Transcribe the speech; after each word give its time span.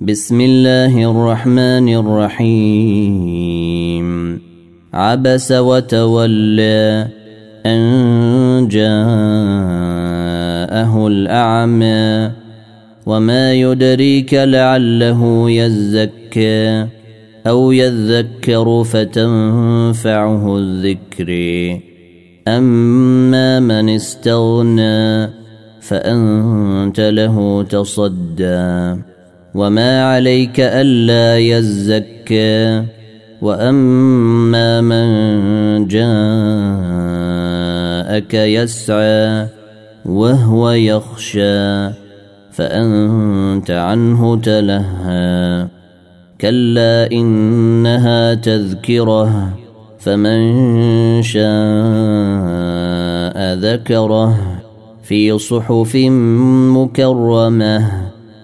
بسم 0.00 0.40
الله 0.40 1.10
الرحمن 1.10 1.94
الرحيم. 1.94 3.28
عبس 4.94 5.52
وتولى 5.52 7.08
أن 7.66 8.68
جاءه 8.68 8.92
الأعمى 11.06 12.30
وما 13.06 13.52
يدريك 13.52 14.34
لعله 14.34 15.50
يزكى 15.50 16.86
أو 17.46 17.72
يذكر 17.72 18.84
فتنفعه 18.84 20.58
الذكر. 20.58 21.28
أما 22.48 23.60
من 23.60 23.88
استغنى 23.88 25.30
فأنت 25.80 27.00
له 27.00 27.62
تصدى. 27.62 29.13
وما 29.54 30.04
عليك 30.04 30.60
الا 30.60 31.38
يزكى 31.38 32.84
واما 33.42 34.80
من 34.80 35.06
جاءك 35.86 36.04
يسعى 38.34 39.46
وهو 40.04 40.70
يخشى 40.70 41.90
فانت 42.52 43.70
عنه 43.70 44.36
تلهى 44.36 45.66
كلا 46.40 47.12
انها 47.12 48.34
تذكره 48.34 49.48
فمن 49.98 51.22
شاء 51.22 51.44
ذكره 53.54 54.38
في 55.02 55.38
صحف 55.38 55.96
مكرمه 56.76 58.13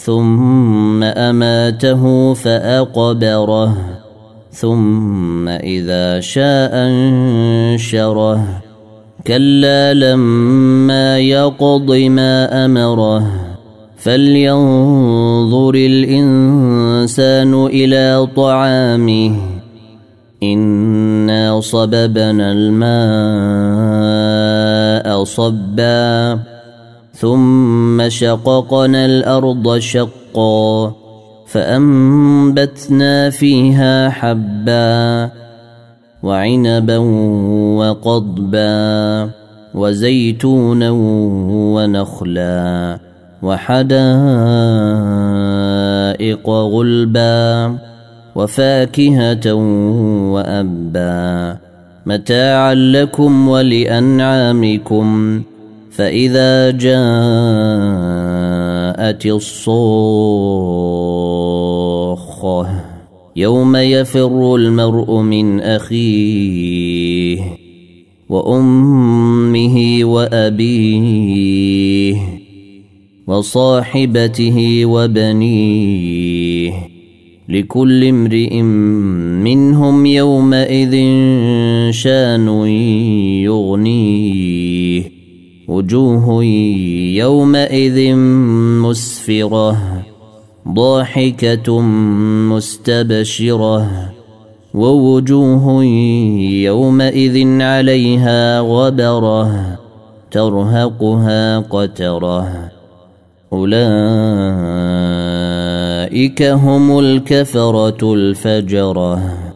ثم 0.00 1.02
أماته 1.02 2.34
فأقبره 2.34 3.76
ثم 4.52 5.48
إذا 5.48 6.20
شاء 6.20 6.70
أنشره. 6.72 8.44
كلا 9.26 9.94
لما 9.94 11.18
يقض 11.18 11.92
ما 11.92 12.64
أمره 12.64 13.26
فلينظر 13.96 15.74
الإنسان 15.74 17.66
إلى 17.66 18.28
طعامه. 18.36 19.36
إنا 20.42 21.60
صببنا 21.60 22.52
الماء 22.52 22.84
صبا. 25.24 26.49
ثم 27.20 28.08
شققنا 28.08 29.04
الأرض 29.04 29.78
شقا 29.78 30.92
فأنبتنا 31.46 33.30
فيها 33.30 34.08
حبا 34.10 35.30
وعنبا 36.22 36.98
وقضبا 37.76 39.30
وزيتونا 39.74 40.90
ونخلا 41.74 42.98
وحدائق 43.42 43.90
غلبا 46.48 47.76
وفاكهة 48.34 49.54
وأبا 50.32 51.56
متاعا 52.06 52.74
لكم 52.74 53.48
ولأنعامكم 53.48 55.42
فإذا 56.00 56.70
جاءت 56.70 56.92
الصاخة 59.26 59.60
يوم 63.36 63.76
يفر 63.76 64.56
المرء 64.56 65.20
من 65.20 65.60
أخيه 65.60 67.38
وأمه 68.28 70.00
وأبيه 70.04 71.40
وصاحبته 73.26 74.86
وبنيه 74.86 76.72
لكل 77.48 78.04
امرئ 78.04 78.62
منهم 79.42 80.06
يومئذ 80.06 80.92
شان 81.90 82.48
يغنيه. 83.44 84.69
وجوه 85.70 86.44
يومئذ 87.14 88.14
مسفرة 88.84 89.76
ضاحكة 90.68 91.80
مستبشرة 92.50 93.90
ووجوه 94.74 95.84
يومئذ 96.64 97.62
عليها 97.62 98.60
غبرة 98.60 99.78
ترهقها 100.30 101.58
قترة. 101.58 102.70
أولئك 103.52 104.02
هم 106.42 106.98
الكفرة 106.98 108.14
الفجرة. 108.14 109.49